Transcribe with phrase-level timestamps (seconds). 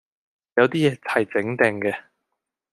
[0.55, 1.95] 有啲野係整定嘅